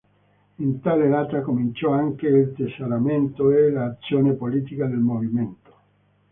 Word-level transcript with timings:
In 0.57 0.81
tale 0.81 1.09
data 1.09 1.43
cominciò 1.43 1.91
anche 1.91 2.25
il 2.25 2.53
tesseramento 2.55 3.51
e 3.51 3.69
l'azione 3.69 4.33
politica 4.33 4.87
del 4.87 4.97
movimento. 4.97 5.73